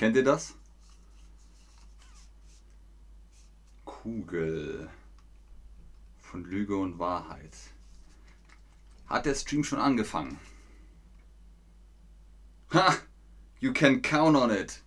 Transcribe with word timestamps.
Kennt 0.00 0.16
ihr 0.16 0.24
das? 0.24 0.54
Kugel 3.84 4.88
von 6.22 6.42
Lüge 6.42 6.74
und 6.78 6.98
Wahrheit. 6.98 7.54
Hat 9.08 9.26
der 9.26 9.34
Stream 9.34 9.62
schon 9.62 9.78
angefangen? 9.78 10.40
Ha! 12.72 12.96
You 13.58 13.74
can 13.74 14.00
count 14.00 14.38
on 14.38 14.50
it. 14.50 14.80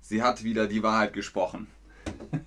Sie 0.00 0.22
hat 0.22 0.44
wieder 0.44 0.68
die 0.68 0.84
Wahrheit 0.84 1.12
gesprochen. 1.12 1.66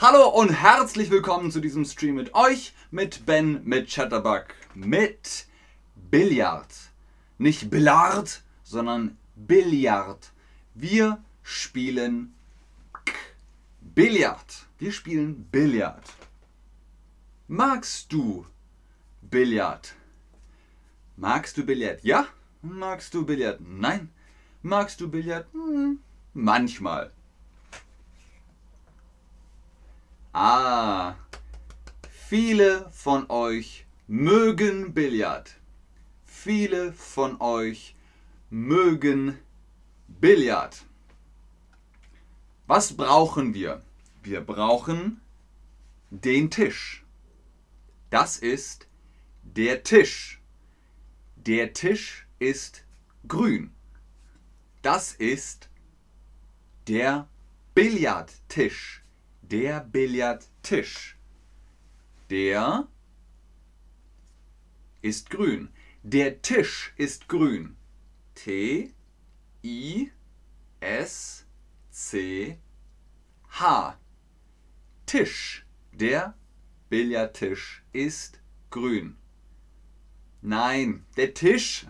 Hallo 0.00 0.28
und 0.28 0.50
herzlich 0.50 1.10
willkommen 1.10 1.50
zu 1.50 1.58
diesem 1.58 1.84
Stream 1.86 2.14
mit 2.14 2.36
euch, 2.36 2.72
mit 2.92 3.26
Ben, 3.26 3.64
mit 3.64 3.90
Chatterbug, 3.90 4.54
mit 4.76 5.46
Billard. 5.96 6.72
Nicht 7.36 7.68
Billard, 7.68 8.44
sondern 8.62 9.18
Billard. 9.34 10.30
Wir 10.74 11.22
spielen 11.42 12.34
Billard. 13.80 14.66
Wir 14.78 14.92
spielen 14.92 15.44
Billard. 15.50 16.04
Magst 17.48 18.12
du 18.12 18.46
Billard? 19.20 19.94
Magst 21.16 21.56
du 21.56 21.64
Billard? 21.64 22.04
Ja? 22.04 22.26
Magst 22.62 23.14
du 23.14 23.26
Billard? 23.26 23.60
Nein. 23.60 24.10
Magst 24.62 25.00
du 25.00 25.08
Billard? 25.08 25.46
Hm, 25.52 25.98
manchmal. 26.34 27.12
Ah, 30.32 31.14
viele 32.10 32.88
von 32.92 33.28
euch 33.28 33.86
mögen 34.06 34.94
Billard. 34.94 35.56
Viele 36.24 36.92
von 36.92 37.40
euch 37.40 37.96
mögen 38.50 39.26
Billard. 39.28 39.49
Was 42.66 42.96
brauchen 42.96 43.54
wir? 43.54 43.82
Wir 44.22 44.40
brauchen 44.40 45.20
den 46.10 46.50
Tisch. 46.50 47.04
Das 48.10 48.36
ist 48.36 48.88
der 49.42 49.82
Tisch. 49.82 50.40
Der 51.36 51.72
Tisch 51.72 52.26
ist 52.38 52.84
grün. 53.26 53.72
Das 54.82 55.12
ist 55.12 55.68
der 56.86 57.28
Billardtisch. 57.74 59.02
Der 59.42 59.80
Billardtisch. 59.80 61.16
Der 62.28 62.88
ist 65.02 65.30
grün. 65.30 65.70
Der 66.02 66.42
Tisch 66.42 66.92
ist 66.96 67.28
grün. 67.28 67.76
T 68.34 68.92
I 69.64 70.10
S 70.80 71.44
C 71.90 72.58
H. 73.48 73.96
Tisch. 75.06 75.66
Der 75.92 76.34
Billardtisch 76.88 77.82
ist 77.92 78.40
grün. 78.70 79.16
Nein, 80.42 81.04
der 81.16 81.34
Tisch. 81.34 81.86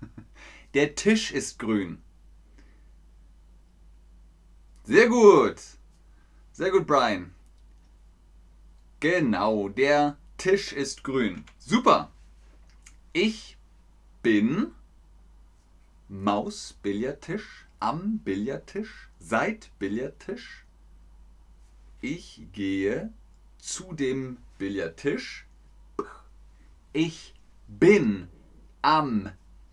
Der 0.74 0.94
Tisch 0.94 1.32
ist 1.32 1.58
grün. 1.58 2.02
Sehr 4.84 5.08
gut. 5.08 5.60
Sehr 6.52 6.70
gut, 6.70 6.86
Brian. 6.86 7.34
Genau, 9.00 9.68
der 9.68 10.16
Tisch 10.38 10.72
ist 10.72 11.04
grün. 11.04 11.44
Super. 11.58 12.10
Ich 13.12 13.58
bin 14.22 14.72
Maus 16.12 16.74
Billardtisch 16.82 17.64
am 17.80 18.18
Billardtisch 18.18 19.08
seit 19.18 19.70
Billardtisch. 19.78 20.66
Ich 22.02 22.42
gehe 22.52 23.10
zu 23.56 23.94
dem 23.94 24.36
Billardtisch. 24.58 25.46
Ich 26.92 27.34
bin 27.66 28.28
am 28.82 29.32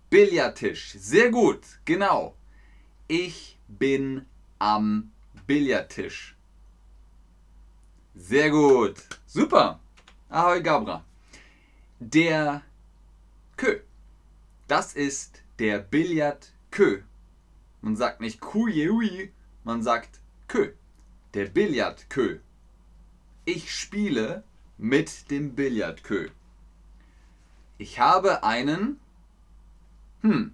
Billardtisch. 0.09 0.93
Sehr 0.97 1.29
gut, 1.29 1.59
genau. 1.83 2.37
Ich 3.09 3.59
bin 3.67 4.25
am 4.59 5.11
Billardtisch. 5.45 6.37
Sehr 8.15 8.49
gut. 8.49 8.95
Super. 9.27 9.81
Ahoi 10.29 10.61
Gabra. 10.61 11.03
Der 11.99 12.63
Kö. 13.57 13.81
Das 14.69 14.93
ist 14.93 15.43
der 15.59 15.79
Billardkö. 15.79 17.01
Man 17.81 17.95
sagt 17.95 18.21
nicht 18.21 18.39
Kujui, 18.39 19.33
man 19.63 19.83
sagt 19.83 20.21
Kö. 20.47 20.73
Der 21.33 21.45
Billardkö. 21.45 22.39
Ich 23.45 23.71
spiele 23.75 24.43
mit 24.77 25.29
dem 25.29 25.55
Billardkö. 25.55 26.29
Ich 27.77 27.99
habe 27.99 28.43
einen. 28.43 28.99
Hm. 30.21 30.53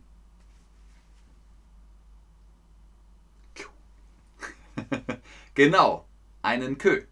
genau, 5.54 6.06
einen 6.42 6.78
Kö. 6.78 7.06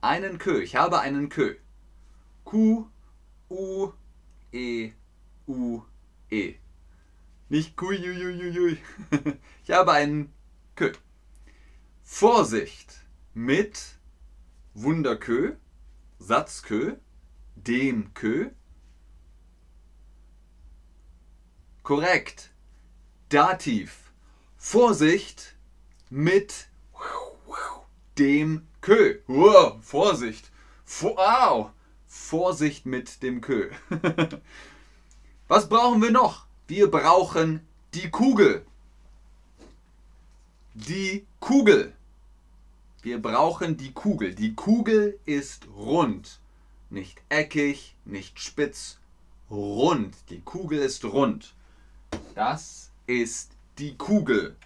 Einen 0.00 0.38
Kö. 0.38 0.60
Ich 0.60 0.76
habe 0.76 1.00
einen 1.00 1.28
Kö. 1.28 1.56
Q, 2.44 2.86
U, 3.48 3.92
E, 4.52 4.92
U, 5.46 5.82
E. 6.30 6.61
Nicht 7.52 7.78
Ju. 7.78 8.76
Ich 9.64 9.70
habe 9.70 9.92
einen 9.92 10.32
Kö. 10.74 10.90
Vorsicht 12.02 13.04
mit 13.34 13.98
Wunderkö, 14.72 15.56
Satzkö, 16.18 16.96
dem 17.54 18.14
Kö. 18.14 18.52
Korrekt. 21.82 22.54
Dativ. 23.28 24.10
Vorsicht 24.56 25.54
mit 26.08 26.70
dem 28.16 28.66
Kö. 28.80 29.18
Wow, 29.26 29.84
Vorsicht. 29.84 30.50
Wow. 30.86 31.72
Vorsicht 32.06 32.86
mit 32.86 33.22
dem 33.22 33.42
Kö. 33.42 33.70
Was 35.48 35.68
brauchen 35.68 36.00
wir 36.00 36.12
noch? 36.12 36.46
Wir 36.68 36.90
brauchen 36.90 37.66
die 37.92 38.10
Kugel. 38.10 38.64
Die 40.74 41.26
Kugel. 41.40 41.92
Wir 43.02 43.20
brauchen 43.20 43.76
die 43.76 43.92
Kugel. 43.92 44.34
Die 44.34 44.54
Kugel 44.54 45.18
ist 45.26 45.66
rund. 45.76 46.40
Nicht 46.88 47.20
eckig, 47.28 47.96
nicht 48.04 48.38
spitz. 48.38 48.98
Rund. 49.50 50.14
Die 50.30 50.40
Kugel 50.40 50.78
ist 50.78 51.04
rund. 51.04 51.54
Das 52.34 52.90
ist 53.06 53.50
die 53.78 53.96
Kugel. 53.96 54.56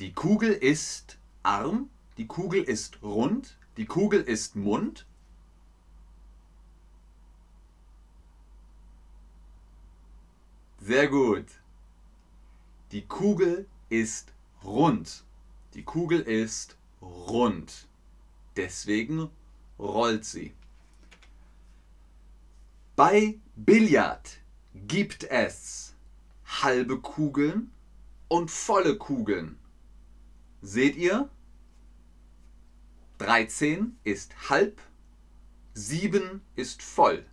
Die 0.00 0.12
Kugel 0.12 0.52
ist 0.52 1.18
Arm. 1.42 1.90
Die 2.16 2.26
Kugel 2.26 2.62
ist 2.62 3.02
rund. 3.02 3.56
Die 3.76 3.86
Kugel 3.86 4.22
ist 4.22 4.56
Mund. 4.56 5.06
Sehr 10.84 11.06
gut. 11.06 11.46
Die 12.90 13.06
Kugel 13.06 13.66
ist 13.88 14.32
rund. 14.64 15.22
Die 15.74 15.84
Kugel 15.84 16.20
ist 16.20 16.76
rund. 17.00 17.86
Deswegen 18.56 19.30
rollt 19.78 20.24
sie. 20.24 20.52
Bei 22.96 23.38
Billard 23.54 24.40
gibt 24.74 25.22
es 25.22 25.94
halbe 26.44 27.00
Kugeln 27.00 27.70
und 28.26 28.50
volle 28.50 28.98
Kugeln. 28.98 29.60
Seht 30.62 30.96
ihr? 30.96 31.30
13 33.18 33.96
ist 34.02 34.50
halb, 34.50 34.80
7 35.74 36.40
ist 36.56 36.82
voll. 36.82 37.24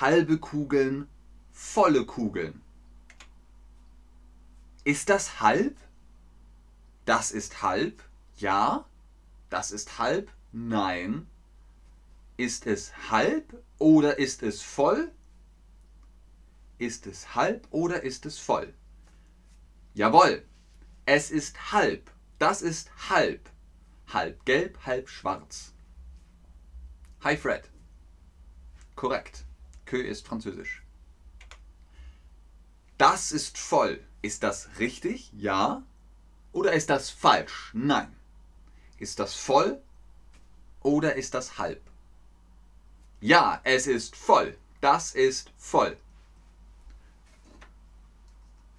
Halbe 0.00 0.38
Kugeln, 0.38 1.06
volle 1.52 2.04
Kugeln. 2.06 2.62
Ist 4.84 5.08
das 5.08 5.40
halb? 5.40 5.76
Das 7.04 7.30
ist 7.30 7.62
halb? 7.62 8.02
Ja. 8.36 8.86
Das 9.50 9.70
ist 9.72 9.98
halb? 9.98 10.30
Nein. 10.52 11.26
Ist 12.36 12.66
es 12.66 12.92
halb 13.10 13.62
oder 13.78 14.18
ist 14.18 14.42
es 14.42 14.62
voll? 14.62 15.12
Ist 16.78 17.06
es 17.06 17.34
halb 17.34 17.66
oder 17.70 18.02
ist 18.02 18.24
es 18.26 18.38
voll? 18.38 18.72
Jawohl. 19.94 20.44
Es 21.04 21.30
ist 21.30 21.72
halb. 21.72 22.10
Das 22.38 22.62
ist 22.62 22.90
halb. 23.10 23.50
Halb 24.08 24.44
gelb, 24.44 24.78
halb 24.86 25.08
schwarz. 25.08 25.72
Hi 27.22 27.36
Fred. 27.36 27.68
Korrekt. 28.96 29.44
Que 29.84 29.98
ist 29.98 30.26
französisch. 30.26 30.82
Das 33.00 33.32
ist 33.32 33.56
voll. 33.56 34.04
Ist 34.20 34.42
das 34.42 34.68
richtig? 34.78 35.32
Ja. 35.32 35.82
Oder 36.52 36.74
ist 36.74 36.90
das 36.90 37.08
falsch? 37.08 37.70
Nein. 37.72 38.14
Ist 38.98 39.18
das 39.18 39.32
voll 39.32 39.80
oder 40.82 41.14
ist 41.14 41.32
das 41.32 41.56
halb? 41.56 41.80
Ja, 43.22 43.62
es 43.64 43.86
ist 43.86 44.16
voll. 44.16 44.58
Das 44.82 45.14
ist 45.14 45.50
voll. 45.56 45.96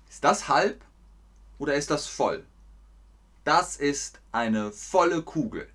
Ist 0.08 0.24
das 0.24 0.48
halb 0.48 0.86
oder 1.58 1.74
ist 1.74 1.90
das 1.90 2.06
voll? 2.06 2.46
Das 3.44 3.76
ist 3.76 4.20
eine 4.32 4.72
volle 4.72 5.24
Kugel. 5.24 5.68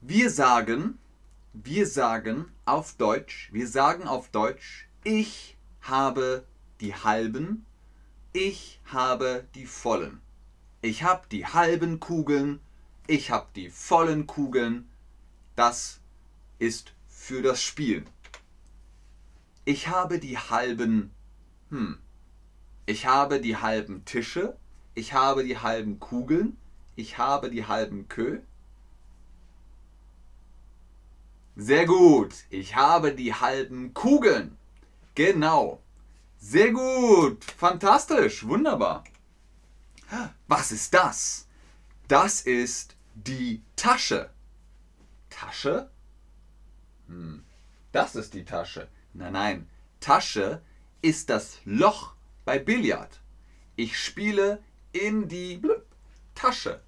Wir 0.00 0.30
sagen, 0.30 0.98
wir 1.64 1.86
sagen 1.86 2.46
auf 2.64 2.94
Deutsch, 2.94 3.48
wir 3.52 3.66
sagen 3.66 4.06
auf 4.06 4.28
Deutsch, 4.28 4.88
ich 5.04 5.56
habe 5.80 6.44
die 6.80 6.94
halben, 6.94 7.64
ich 8.32 8.80
habe 8.84 9.46
die 9.54 9.66
vollen. 9.66 10.20
Ich 10.82 11.02
habe 11.02 11.26
die 11.30 11.46
halben 11.46 11.98
Kugeln, 11.98 12.60
ich 13.06 13.30
habe 13.30 13.46
die 13.56 13.70
vollen 13.70 14.26
Kugeln. 14.26 14.88
Das 15.54 16.00
ist 16.58 16.92
für 17.08 17.42
das 17.42 17.62
Spiel. 17.62 18.04
Ich 19.64 19.88
habe 19.88 20.18
die 20.18 20.38
halben, 20.38 21.10
hm, 21.70 21.98
ich 22.84 23.06
habe 23.06 23.40
die 23.40 23.56
halben 23.56 24.04
Tische, 24.04 24.56
ich 24.94 25.14
habe 25.14 25.42
die 25.42 25.58
halben 25.58 25.98
Kugeln, 25.98 26.58
ich 26.96 27.18
habe 27.18 27.50
die 27.50 27.66
halben 27.66 28.08
Kö. 28.08 28.40
Sehr 31.58 31.86
gut, 31.86 32.34
ich 32.50 32.76
habe 32.76 33.14
die 33.14 33.32
halben 33.32 33.94
Kugeln. 33.94 34.58
Genau. 35.14 35.80
Sehr 36.38 36.70
gut, 36.70 37.42
fantastisch, 37.44 38.46
wunderbar. 38.46 39.04
Was 40.46 40.70
ist 40.70 40.92
das? 40.92 41.48
Das 42.08 42.42
ist 42.42 42.94
die 43.14 43.62
Tasche. 43.74 44.28
Tasche? 45.30 45.90
Hm, 47.08 47.42
das 47.90 48.16
ist 48.16 48.34
die 48.34 48.44
Tasche. 48.44 48.88
Nein, 49.14 49.32
nein, 49.32 49.70
Tasche 49.98 50.60
ist 51.00 51.30
das 51.30 51.60
Loch 51.64 52.14
bei 52.44 52.58
Billard. 52.58 53.18
Ich 53.76 53.98
spiele 53.98 54.62
in 54.92 55.26
die 55.26 55.62
Tasche. 56.34 56.82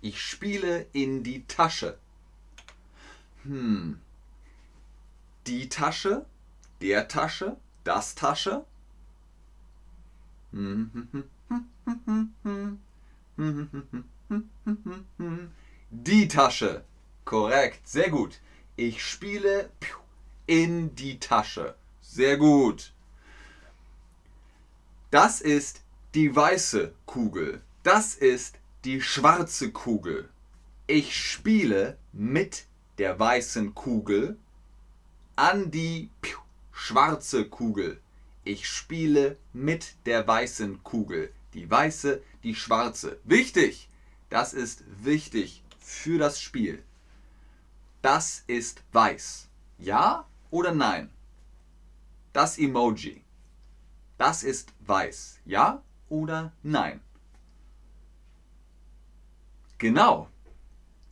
Ich 0.00 0.20
spiele 0.20 0.86
in 0.92 1.22
die 1.22 1.46
Tasche. 1.46 2.00
Hm. 3.46 4.00
Die 5.46 5.68
Tasche, 5.68 6.26
der 6.80 7.06
Tasche, 7.06 7.56
das 7.84 8.16
Tasche. 8.16 8.64
Die 15.90 16.28
Tasche. 16.28 16.84
Korrekt, 17.24 17.86
sehr 17.86 18.10
gut. 18.10 18.40
Ich 18.74 19.04
spiele 19.04 19.70
in 20.46 20.94
die 20.96 21.20
Tasche. 21.20 21.76
Sehr 22.00 22.36
gut. 22.38 22.92
Das 25.10 25.40
ist 25.40 25.82
die 26.14 26.34
weiße 26.34 26.92
Kugel. 27.06 27.62
Das 27.84 28.14
ist 28.14 28.58
die 28.84 29.00
schwarze 29.00 29.70
Kugel. 29.70 30.28
Ich 30.88 31.16
spiele 31.16 31.96
mit 32.12 32.66
der 32.98 33.18
weißen 33.18 33.74
Kugel 33.74 34.38
an 35.36 35.70
die 35.70 36.10
schwarze 36.72 37.48
Kugel. 37.48 38.00
Ich 38.44 38.68
spiele 38.68 39.36
mit 39.52 39.96
der 40.06 40.26
weißen 40.26 40.82
Kugel. 40.82 41.32
Die 41.54 41.70
weiße, 41.70 42.22
die 42.42 42.54
schwarze. 42.54 43.18
Wichtig! 43.24 43.88
Das 44.28 44.52
ist 44.52 44.82
wichtig 45.02 45.62
für 45.78 46.18
das 46.18 46.40
Spiel. 46.40 46.82
Das 48.02 48.42
ist 48.46 48.82
weiß. 48.92 49.48
Ja 49.78 50.26
oder 50.50 50.72
nein? 50.72 51.10
Das 52.32 52.58
Emoji. 52.58 53.22
Das 54.18 54.42
ist 54.42 54.72
weiß. 54.80 55.40
Ja 55.44 55.82
oder 56.08 56.52
nein? 56.62 57.00
Genau. 59.78 60.28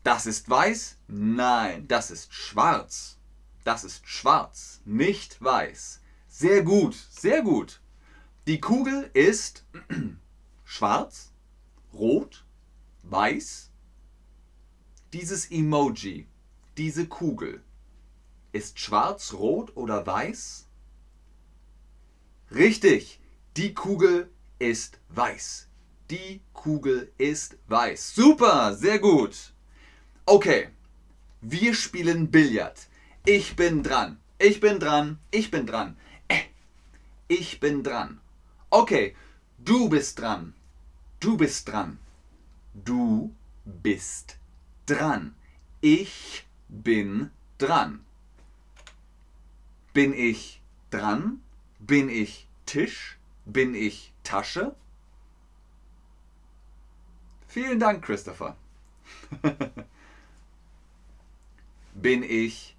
Das 0.05 0.27
ist 0.27 0.51
weiß? 0.51 0.99
Nein, 1.09 1.89
das 1.89 2.11
ist 2.11 2.33
schwarz. 2.33 3.17
Das 3.65 3.85
ist 3.85 4.07
schwarz, 4.07 4.83
nicht 4.85 5.43
weiß. 5.43 6.03
Sehr 6.29 6.63
gut, 6.63 6.95
sehr 7.11 7.41
gut. 7.41 7.81
Die 8.47 8.61
Kugel 8.61 9.11
ist 9.15 9.65
schwarz, 10.65 11.33
rot, 11.95 12.45
weiß. 13.03 13.71
Dieses 15.15 15.51
Emoji, 15.51 16.29
diese 16.77 17.07
Kugel, 17.07 17.63
ist 18.53 18.79
schwarz, 18.79 19.33
rot 19.33 19.75
oder 19.75 20.07
weiß? 20.07 20.67
Richtig, 22.51 23.21
die 23.57 23.73
Kugel 23.73 24.31
ist 24.59 24.99
weiß. 25.09 25.69
Die 26.11 26.43
Kugel 26.53 27.11
ist 27.17 27.57
weiß. 27.69 28.15
Super, 28.15 28.75
sehr 28.75 28.99
gut. 28.99 29.54
Okay, 30.27 30.69
wir 31.43 31.75
spielen 31.75 32.31
Billard. 32.31 32.89
Ich 33.27 33.57
bin 33.57 33.83
dran. 33.83 34.19
Ich 34.39 34.59
bin 34.59 34.81
dran. 34.81 35.19
Ich 35.31 35.51
bin 35.51 35.67
dran. 35.67 35.99
Äh, 36.29 36.45
ich 37.29 37.61
bin 37.61 37.83
dran. 37.83 38.21
Okay, 38.71 39.15
du 39.59 39.91
bist 39.91 40.19
dran. 40.19 40.55
Du 41.21 41.37
bist 41.37 41.69
dran. 41.69 41.99
Du 42.73 43.35
bist 43.67 44.39
dran. 44.87 45.35
Ich 45.83 46.47
bin 46.69 47.31
dran. 47.59 48.03
Bin 49.93 50.15
ich 50.15 50.63
dran? 50.91 51.43
Bin 51.81 52.09
ich 52.09 52.49
Tisch? 52.65 53.19
Bin 53.45 53.75
ich 53.75 54.15
Tasche? 54.23 54.75
Vielen 57.47 57.79
Dank, 57.79 58.03
Christopher. 58.03 58.57
Bin 61.95 62.23
ich 62.23 62.77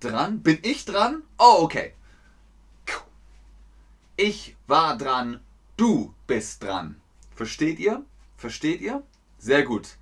dran? 0.00 0.42
Bin 0.42 0.58
ich 0.62 0.84
dran? 0.84 1.22
Oh, 1.38 1.58
okay. 1.62 1.94
Ich 4.16 4.56
war 4.66 4.96
dran, 4.96 5.40
du 5.76 6.14
bist 6.26 6.62
dran. 6.62 7.00
Versteht 7.34 7.78
ihr? 7.78 8.04
Versteht 8.36 8.80
ihr? 8.80 9.02
Sehr 9.38 9.64
gut. 9.64 9.96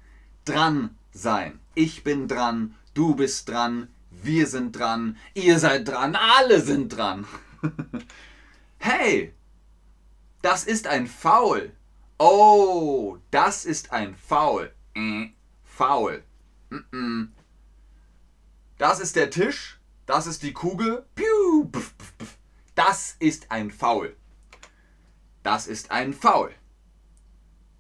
Dran 0.44 0.96
sein. 1.12 1.58
Ich 1.74 2.04
bin 2.04 2.28
dran, 2.28 2.74
du 2.94 3.14
bist 3.14 3.48
dran, 3.48 3.88
wir 4.10 4.46
sind 4.46 4.72
dran, 4.72 5.16
ihr 5.34 5.58
seid 5.58 5.88
dran, 5.88 6.16
alle 6.16 6.60
sind 6.60 6.88
dran. 6.96 7.26
hey, 8.78 9.32
das 10.42 10.64
ist 10.64 10.86
ein 10.86 11.06
Foul. 11.06 11.72
Oh, 12.18 13.18
das 13.30 13.64
ist 13.64 13.92
ein 13.92 14.14
Foul. 14.14 14.72
Foul. 15.64 16.22
Mm 16.68 16.84
-mm. 16.92 17.28
Das 18.80 18.98
ist 18.98 19.14
der 19.14 19.28
Tisch, 19.28 19.78
das 20.06 20.26
ist 20.26 20.42
die 20.42 20.54
Kugel. 20.54 21.04
Das 22.74 23.14
ist 23.18 23.50
ein 23.50 23.70
Foul. 23.70 24.16
Das 25.42 25.66
ist 25.66 25.90
ein 25.90 26.14
Foul. 26.14 26.54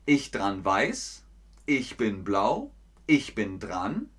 Ich 0.04 0.30
dran 0.30 0.62
weiß, 0.62 1.24
ich 1.64 1.96
bin 1.96 2.22
blau, 2.22 2.70
ich 3.06 3.34
bin 3.34 3.58
dran. 3.58 4.10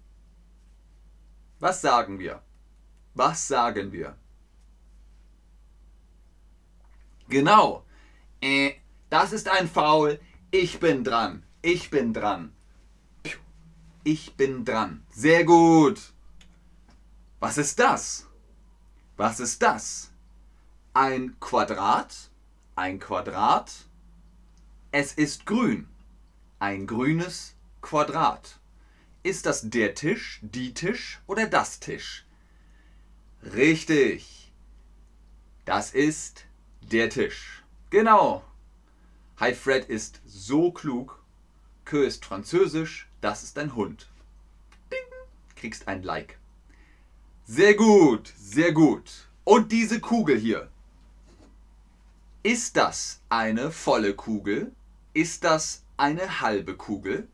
Was 1.59 1.81
sagen 1.81 2.17
wir? 2.17 2.41
Was 3.13 3.47
sagen 3.47 3.91
wir? 3.91 4.17
Genau. 7.29 7.85
Äh, 8.41 8.71
das 9.11 9.33
ist 9.33 9.47
ein 9.50 9.69
Foul. 9.69 10.19
Ich 10.50 10.79
bin 10.79 11.03
dran. 11.03 11.43
Ich 11.61 11.91
bin 11.91 12.11
dran. 12.11 12.55
Ich 14.03 14.35
bin 14.35 14.65
dran. 14.65 15.05
Sehr 15.11 15.43
gut. 15.43 16.11
Was 17.41 17.57
ist 17.57 17.79
das? 17.79 18.27
Was 19.17 19.39
ist 19.39 19.63
das? 19.63 20.12
Ein 20.93 21.39
Quadrat? 21.39 22.29
Ein 22.75 23.00
Quadrat? 23.00 23.88
Es 24.91 25.13
ist 25.13 25.48
grün. 25.48 25.88
Ein 26.60 26.86
grünes 26.86 27.55
Quadrat. 27.81 28.60
Ist 29.24 29.48
das 29.48 29.67
der 29.71 29.95
Tisch, 29.95 30.39
die 30.43 30.75
Tisch 30.75 31.19
oder 31.25 31.48
das 31.48 31.79
Tisch? 31.79 32.27
Richtig. 33.41 34.53
Das 35.65 35.95
ist 35.95 36.45
der 36.81 37.10
Tisch. 37.10 37.63
Genau. 37.89 38.43
Hi 39.38 39.55
Fred 39.55 39.86
ist 39.86 40.21
so 40.27 40.71
klug. 40.71 41.24
Que 41.86 42.05
ist 42.05 42.24
französisch, 42.24 43.10
das 43.19 43.41
ist 43.41 43.57
ein 43.57 43.74
Hund. 43.74 44.12
Ding. 44.91 45.00
Kriegst 45.55 45.88
ein 45.88 46.03
Like. 46.03 46.38
Sehr 47.45 47.74
gut, 47.74 48.33
sehr 48.38 48.71
gut. 48.71 49.27
Und 49.43 49.71
diese 49.71 50.00
Kugel 50.00 50.38
hier. 50.38 50.69
Ist 52.43 52.77
das 52.77 53.21
eine 53.29 53.71
volle 53.71 54.13
Kugel? 54.15 54.71
Ist 55.13 55.43
das 55.43 55.83
eine 55.98 56.41
halbe 56.41 56.75
Kugel? 56.75 57.27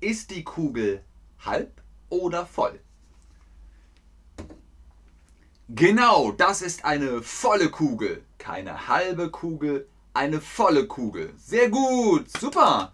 Ist 0.00 0.30
die 0.30 0.44
Kugel 0.44 1.04
halb 1.40 1.82
oder 2.08 2.46
voll? 2.46 2.80
Genau, 5.68 6.32
das 6.32 6.62
ist 6.62 6.84
eine 6.84 7.22
volle 7.22 7.70
Kugel. 7.70 8.24
Keine 8.38 8.88
halbe 8.88 9.30
Kugel, 9.30 9.88
eine 10.14 10.40
volle 10.40 10.86
Kugel. 10.86 11.32
Sehr 11.36 11.70
gut, 11.70 12.30
super. 12.38 12.92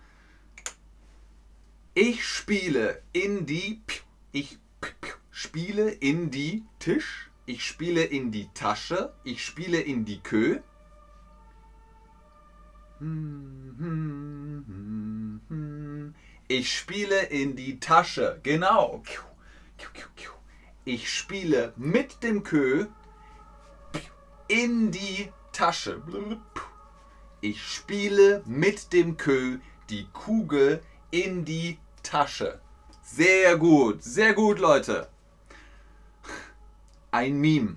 Ich 1.94 2.24
spiele 2.24 3.02
in 3.12 3.46
die. 3.46 3.80
Ich 4.32 4.58
spiele 5.36 5.90
in 5.90 6.30
die 6.30 6.64
Tisch. 6.78 7.30
Ich 7.44 7.62
spiele 7.62 8.02
in 8.02 8.32
die 8.32 8.48
Tasche. 8.54 9.12
Ich 9.22 9.44
spiele 9.44 9.78
in 9.78 10.06
die 10.06 10.20
Kö. 10.20 10.60
Ich 16.48 16.74
spiele 16.74 17.20
in 17.26 17.54
die 17.54 17.78
Tasche. 17.78 18.40
Genau. 18.42 19.02
Ich 20.86 21.12
spiele 21.12 21.74
mit 21.76 22.22
dem 22.22 22.42
Kö 22.42 22.86
in 24.48 24.90
die 24.90 25.30
Tasche. 25.52 26.00
Ich 27.42 27.62
spiele 27.62 28.42
mit 28.46 28.90
dem 28.94 29.18
Kö 29.18 29.58
die 29.90 30.06
Kugel 30.14 30.82
in 31.10 31.44
die 31.44 31.78
Tasche. 32.02 32.58
Sehr 33.02 33.58
gut, 33.58 34.02
sehr 34.02 34.32
gut, 34.32 34.58
Leute. 34.58 35.10
Ein 37.16 37.38
Meme. 37.38 37.76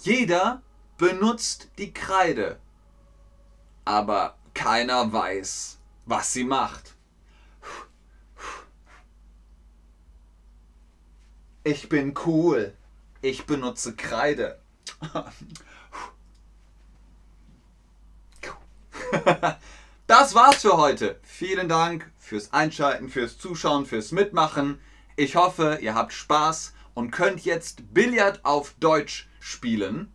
Jeder 0.00 0.62
benutzt 0.96 1.68
die 1.76 1.92
Kreide, 1.92 2.58
aber 3.84 4.38
keiner 4.54 5.12
weiß, 5.12 5.78
was 6.06 6.32
sie 6.32 6.44
macht. 6.44 6.94
Ich 11.62 11.90
bin 11.90 12.14
cool. 12.24 12.74
Ich 13.20 13.44
benutze 13.44 13.94
Kreide. 13.96 14.58
Das 20.06 20.34
war's 20.34 20.62
für 20.62 20.76
heute. 20.78 21.18
Vielen 21.22 21.68
Dank 21.68 22.10
fürs 22.18 22.52
Einschalten, 22.52 23.08
fürs 23.08 23.38
Zuschauen, 23.38 23.86
fürs 23.86 24.10
Mitmachen. 24.10 24.78
Ich 25.16 25.36
hoffe, 25.36 25.78
ihr 25.80 25.94
habt 25.94 26.12
Spaß 26.12 26.72
und 26.94 27.10
könnt 27.10 27.44
jetzt 27.44 27.94
Billard 27.94 28.44
auf 28.44 28.74
Deutsch 28.80 29.28
spielen. 29.40 30.12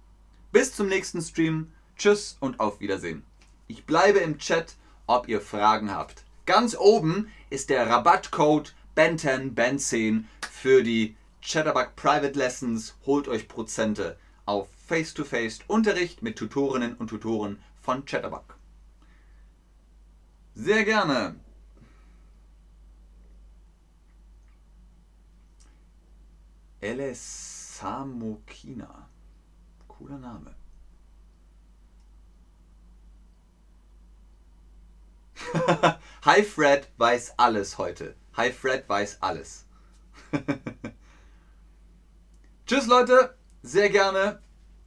Bis 0.52 0.74
zum 0.74 0.88
nächsten 0.88 1.22
Stream. 1.22 1.72
Tschüss 1.98 2.38
und 2.40 2.60
auf 2.60 2.80
Wiedersehen. 2.80 3.24
Ich 3.68 3.86
bleibe 3.86 4.20
im 4.20 4.38
Chat, 4.38 4.76
ob 5.08 5.28
ihr 5.28 5.42
Fragen 5.42 5.92
habt. 5.92 6.24
Ganz 6.46 6.76
oben 6.78 7.30
ist 7.50 7.70
der 7.70 7.90
Rabattcode 7.90 8.74
BEN10, 8.96 9.56
BEN10 9.56 10.24
für 10.50 10.84
die 10.84 11.16
Chatterbug 11.42 11.96
Private 11.96 12.38
Lessons. 12.38 12.96
Holt 13.06 13.28
euch 13.28 13.48
Prozente 13.48 14.18
auf 14.46 14.70
Face-to-Face-Unterricht 14.88 16.22
mit 16.22 16.38
Tutorinnen 16.38 16.96
und 16.96 17.08
Tutoren 17.10 17.60
von 17.82 18.06
Chatterbug. 18.06 18.56
Sehr 20.56 20.86
gerne. 20.86 21.36
Elesamokina. 26.82 29.10
Cooler 29.88 30.20
Name. 30.20 30.56
Hi 36.26 36.44
Fred 36.44 36.88
weiß 36.98 37.36
alles 37.38 37.78
heute. 37.78 38.16
Hi 38.36 38.52
Fred 38.52 38.88
weiß 38.88 39.22
alles. 39.22 39.66
Tschüss 42.66 42.88
Leute, 42.88 43.38
sehr 43.62 43.90
gerne. 43.90 44.42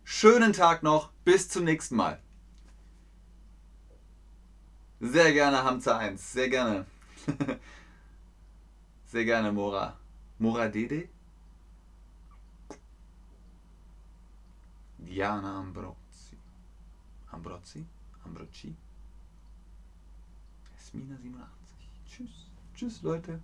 Schönen 0.04 0.52
Tag 0.52 0.82
noch. 0.82 1.12
Bis 1.24 1.48
zum 1.48 1.64
nächsten 1.64 1.96
Mal. 1.96 2.20
Sehr 5.00 5.32
gerne 5.32 5.64
Hamza 5.64 5.96
1, 5.96 6.32
sehr 6.32 6.50
gerne. 6.50 6.84
sehr 9.06 9.24
gerne 9.24 9.50
Mora. 9.50 9.98
Mora 10.38 10.68
Dede? 10.68 11.08
Diana 15.06 15.58
Ambrozzi. 15.58 16.36
Ambrozzi? 17.32 17.86
Ambroci? 18.24 18.74
Esmina 20.76 21.16
87. 21.16 21.46
Tschüss. 22.06 22.50
Tschüss, 22.74 23.02
Leute. 23.02 23.40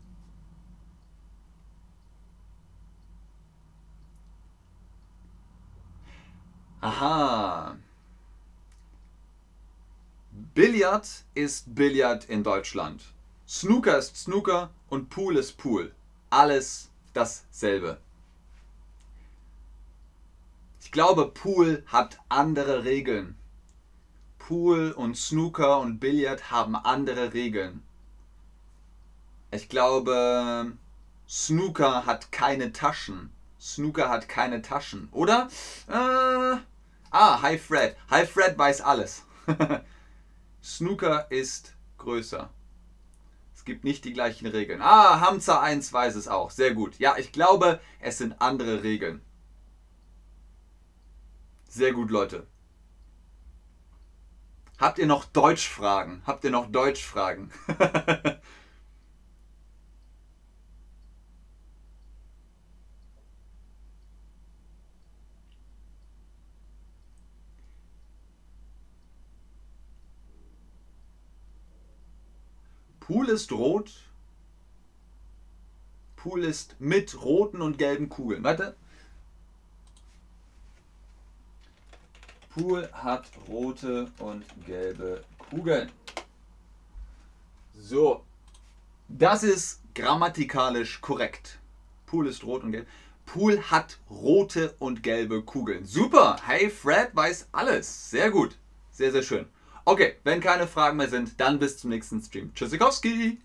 Aha. 6.80 7.76
Billard 10.54 11.24
ist 11.34 11.74
Billard 11.74 12.24
in 12.26 12.42
Deutschland. 12.42 13.02
Snooker 13.48 13.98
ist 13.98 14.16
Snooker 14.16 14.70
und 14.88 15.08
Pool 15.08 15.36
ist 15.36 15.56
Pool. 15.56 15.94
Alles 16.30 16.90
dasselbe. 17.12 17.98
Ich 20.86 20.92
glaube, 20.92 21.26
Pool 21.26 21.82
hat 21.88 22.20
andere 22.28 22.84
Regeln. 22.84 23.36
Pool 24.38 24.92
und 24.92 25.16
Snooker 25.16 25.80
und 25.80 25.98
Billard 25.98 26.52
haben 26.52 26.76
andere 26.76 27.34
Regeln. 27.34 27.82
Ich 29.50 29.68
glaube, 29.68 30.76
Snooker 31.28 32.06
hat 32.06 32.30
keine 32.30 32.72
Taschen. 32.72 33.32
Snooker 33.60 34.08
hat 34.08 34.28
keine 34.28 34.62
Taschen, 34.62 35.08
oder? 35.10 35.48
Äh, 35.88 36.56
ah, 37.10 37.42
Hi 37.42 37.58
Fred. 37.58 37.96
Hi 38.08 38.24
Fred 38.24 38.56
weiß 38.56 38.80
alles. 38.82 39.24
Snooker 40.62 41.26
ist 41.32 41.74
größer. 41.98 42.48
Es 43.56 43.64
gibt 43.64 43.82
nicht 43.82 44.04
die 44.04 44.12
gleichen 44.12 44.46
Regeln. 44.46 44.80
Ah, 44.80 45.18
Hamza 45.18 45.60
1 45.60 45.92
weiß 45.92 46.14
es 46.14 46.28
auch. 46.28 46.52
Sehr 46.52 46.74
gut. 46.74 46.96
Ja, 47.00 47.16
ich 47.18 47.32
glaube, 47.32 47.80
es 47.98 48.18
sind 48.18 48.40
andere 48.40 48.84
Regeln. 48.84 49.20
Sehr 51.76 51.92
gut, 51.92 52.10
Leute. 52.10 52.46
Habt 54.78 54.98
ihr 54.98 55.04
noch 55.04 55.26
Deutschfragen? 55.26 56.22
Habt 56.24 56.42
ihr 56.44 56.50
noch 56.50 56.72
Deutschfragen? 56.72 57.52
Pool 73.00 73.28
ist 73.28 73.52
rot. 73.52 73.92
Pool 76.16 76.42
ist 76.42 76.80
mit 76.80 77.22
roten 77.22 77.60
und 77.60 77.76
gelben 77.76 78.08
Kugeln. 78.08 78.42
Warte. 78.44 78.76
Pool 82.56 82.88
hat 82.90 83.26
rote 83.48 84.10
und 84.18 84.42
gelbe 84.64 85.22
Kugeln. 85.50 85.90
So. 87.78 88.24
Das 89.08 89.42
ist 89.42 89.82
grammatikalisch 89.94 91.02
korrekt. 91.02 91.58
Pool 92.06 92.26
ist 92.26 92.44
rot 92.44 92.64
und 92.64 92.72
gelb. 92.72 92.88
Pool 93.26 93.60
hat 93.70 93.98
rote 94.08 94.74
und 94.78 95.02
gelbe 95.02 95.42
Kugeln. 95.42 95.84
Super. 95.84 96.36
Hey, 96.46 96.70
Fred 96.70 97.10
weiß 97.14 97.48
alles. 97.52 98.10
Sehr 98.10 98.30
gut. 98.30 98.56
Sehr, 98.90 99.12
sehr 99.12 99.22
schön. 99.22 99.46
Okay, 99.84 100.14
wenn 100.24 100.40
keine 100.40 100.66
Fragen 100.66 100.96
mehr 100.96 101.10
sind, 101.10 101.38
dann 101.38 101.58
bis 101.58 101.76
zum 101.76 101.90
nächsten 101.90 102.22
Stream. 102.22 102.54
Tschüssikowski! 102.54 103.38